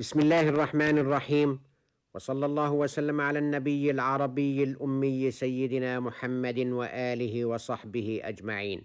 [0.00, 1.60] بسم الله الرحمن الرحيم.
[2.14, 8.84] وصلى الله وسلم على النبي العربي الأمي سيدنا محمد وآله وصحبه أجمعين.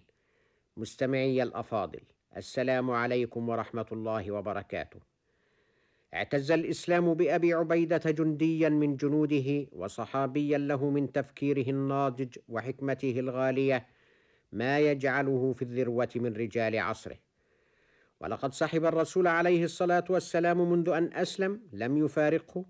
[0.78, 2.00] مستمعي الأفاضل
[2.38, 5.00] السلام عليكم ورحمة الله وبركاته.
[6.14, 13.88] اعتز الإسلام بأبي عبيدة جنديا من جنوده وصحابيا له من تفكيره الناضج وحكمته الغالية
[14.52, 17.18] ما يجعله في الذروة من رجال عصره.
[18.22, 22.66] ولقد صحب الرسول عليه الصلاة والسلام منذ أن أسلم لم يفارقه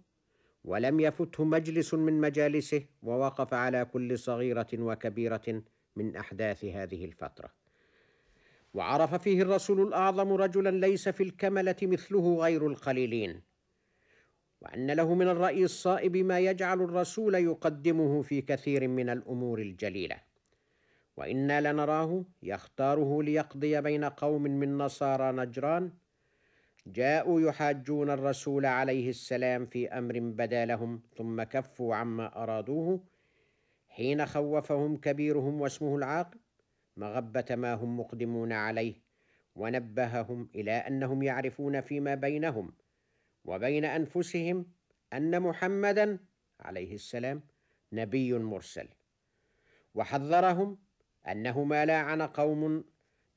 [0.64, 5.64] ولم يفته مجلس من مجالسه ووقف على كل صغيرة وكبيرة
[5.96, 7.50] من أحداث هذه الفترة.
[8.74, 13.42] وعرف فيه الرسول الأعظم رجلا ليس في الكملة مثله غير القليلين.
[14.62, 20.25] وأن له من الراي الصائب ما يجعل الرسول يقدمه في كثير من الأمور الجليلة.
[21.18, 25.92] وإنا لنراه يختاره ليقضي بين قوم من نصارى نجران.
[26.88, 33.00] جاءوا يحاجون الرسول عليه السلام في أمر بدا لهم ثم كفوا عما أرادوه.
[33.90, 36.40] حين خوفهم كبيرهم واسمه العاقل
[36.98, 38.96] مغبة ما هم مقدمون عليه
[39.56, 42.74] ونبههم إلى أنهم يعرفون فيما بينهم
[43.46, 44.66] وبين أنفسهم
[45.14, 46.20] أن محمدا
[46.60, 47.42] عليه السلام
[47.94, 48.88] نبي مرسل.
[49.96, 50.78] وحذرهم
[51.32, 52.84] انه ما لاعن قوم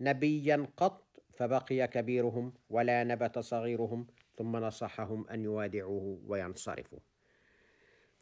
[0.00, 6.98] نبيا قط فبقي كبيرهم ولا نبت صغيرهم ثم نصحهم أن يوادعوه وينصرفوا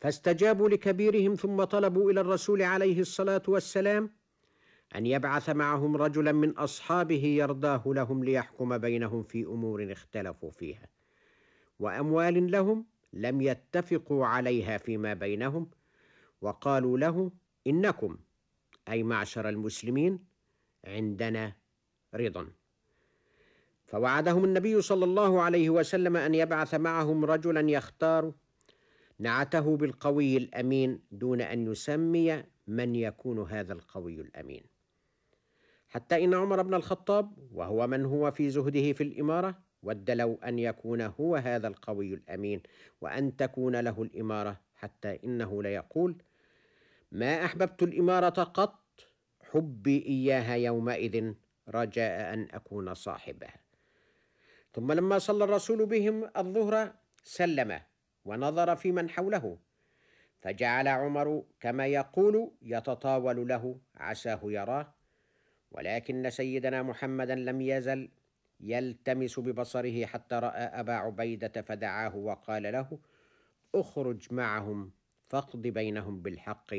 [0.00, 4.10] فاستجابوا لكبيرهم ثم طلبوا إلى الرسول عليه الصلاة والسلام
[4.96, 10.88] أن يبعث معهم رجلا من أصحابه يرضاه لهم ليحكم بينهم في أمور اختلفوا فيها.
[11.78, 15.70] وأموال لهم لم يتفقوا عليها فيما بينهم
[16.40, 17.30] وقالوا له
[17.66, 18.16] إنكم
[18.88, 20.18] أي معشر المسلمين
[20.84, 21.52] عندنا
[22.14, 22.48] رضا.
[23.86, 28.32] فوعدهم النبي صلى الله عليه وسلم أن يبعث معهم رجلا يختار
[29.18, 34.62] نعته بالقوي الأمين دون أن يسمي من يكون هذا القوي الأمين.
[35.88, 40.58] حتى إن عمر بن الخطاب وهو من هو في زهده في الإمارة ود لو أن
[40.58, 42.62] يكون هو هذا القوي الأمين
[43.00, 46.16] وأن تكون له الإمارة حتى إنه ليقول
[47.12, 48.84] ما أحببت الإمارة قط
[49.52, 51.32] حبي إياها يومئذ
[51.68, 53.66] رجاء أن أكون صاحبها.
[54.72, 57.80] ثم لما صلى الرسول بهم الظهر سلم
[58.24, 59.58] ونظر في من حوله
[60.40, 64.94] فجعل عمر كما يقول يتطاول له عساه يراه
[65.70, 68.10] ولكن سيدنا محمدا لم يزل
[68.60, 72.98] يلتمس ببصره حتى رأى أبا عبيدة فدعاه وقال له
[73.74, 74.90] اخرج معهم
[75.28, 76.74] فاقض بينهم بالحق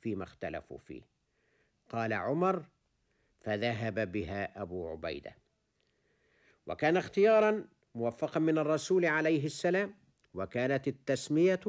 [0.00, 1.02] فيما اختلفوا فيه.
[1.88, 2.64] قال عمر
[3.40, 5.36] فذهب بها أبو عبيدة.
[6.66, 9.94] وكان اختيارا موفقا من الرسول عليه السلام
[10.34, 11.60] وكانت التسمية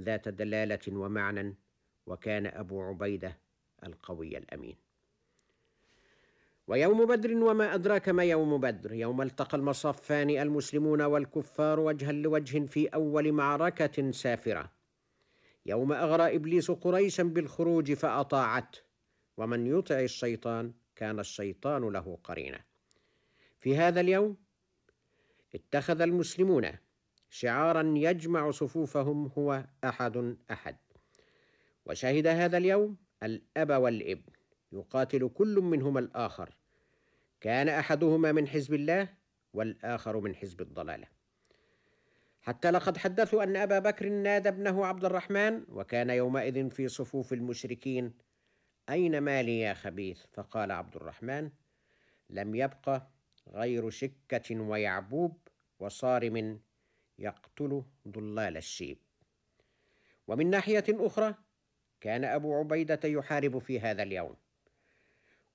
[0.00, 1.54] ذات دلالة ومعنى
[2.06, 3.38] وكان أبو عبيدة
[3.84, 4.76] القوي الأمين.
[6.66, 12.86] ويوم بدر وما أدراك ما يوم بدر يوم التقى المصفان المسلمون والكفار وجها لوجه في
[12.86, 14.77] أول معركة سافرة.
[15.68, 18.78] يوم أغرى إبليس قريشا بالخروج فأطاعته
[19.36, 22.60] ومن يطع الشيطان كان الشيطان له قرينا
[23.60, 24.36] في هذا اليوم
[25.54, 26.72] اتخذ المسلمون
[27.30, 30.76] شعارا يجمع صفوفهم هو أحد أحد.
[31.86, 34.32] وشهد هذا اليوم الأب والابن
[34.72, 36.54] يقاتل كل منهما الآخر.
[37.40, 39.08] كان أحدهما من حزب الله
[39.52, 41.17] والآخر من حزب الضلالة.
[42.48, 48.14] حتى لقد حدثوا أن أبا بكر نادى ابنه عبد الرحمن وكان يومئذ في صفوف المشركين.
[48.90, 51.50] أين مالي يا خبيث؟ فقال عبد الرحمن
[52.30, 53.02] لم يبق
[53.48, 55.48] غير شكة ويعبوب
[55.78, 56.60] وصارم
[57.18, 58.98] يقتل ضلال الشيب.
[60.26, 61.34] ومن ناحية أخرى
[62.00, 64.36] كان أبو عبيدة يحارب في هذا اليوم.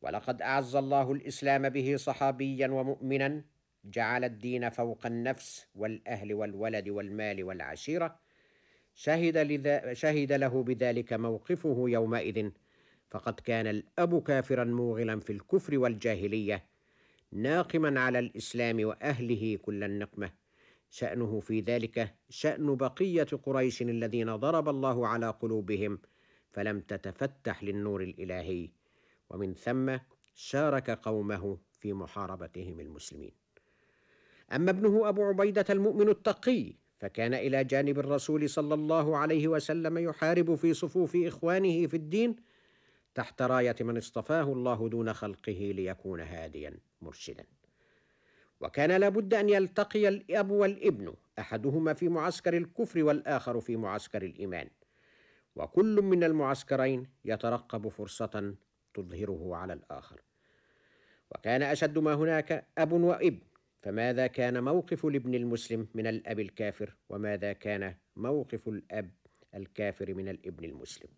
[0.02, 3.44] ولقد أعز الله الإسلام به صحابيا ومؤمنا
[3.86, 8.20] جعل الدين فوق النفس والأهل والولد والمال والعشيرة.
[8.96, 12.50] شهد, لذا شهد له بذلك موقفه يومئذ.
[13.10, 16.66] فقد كان الأب كافرا موغلا في الكفر والجاهلية
[17.32, 20.32] ناقما على الإسلام وأهله كل النقمة.
[20.90, 26.00] شأنه في ذلك شأن بقية قريش الذين ضرب الله على قلوبهم
[26.52, 28.70] فلم تتفتح للنور الإلهي.
[29.30, 29.98] ومن ثم
[30.36, 33.43] شارك قومه في محاربتهم المسلمين.
[34.52, 40.56] أما ابنه أبو عبيدة المؤمن التقي فكان إلى جانب الرسول صلى الله عليه وسلم يحارب
[40.56, 42.36] في صفوف إخوانه في الدين
[43.16, 47.46] تحت راية من اصطفاه الله دون خلقه ليكون هاديا مرشدا.
[48.62, 54.68] وكان لابد أن يلتقي الأب والابن أحدهما في معسكر الكفر والآخر في معسكر الإيمان.
[55.56, 58.56] وكل من المعسكرين يترقب فرصة
[58.94, 60.22] تظهره على الآخر.
[61.32, 63.40] وكان أشد ما هناك أب وابن
[63.84, 69.12] فماذا كان موقف الابن المسلم من الأب الكافر؟ وماذا كان موقف الأب
[69.56, 71.10] الكافر من الابن المسلم؟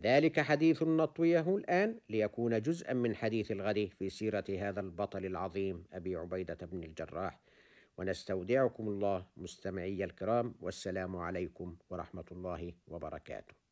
[0.00, 6.16] ذلك حديث نطويه الآن ليكون جزءا من حديث الغد في سيرة هذا البطل العظيم أبي
[6.16, 7.40] عبيدة بن الجراح.
[7.98, 13.65] ونستودعكم الله مستمعي الكرام والسلام عليكم ورحمة الله وبركاته.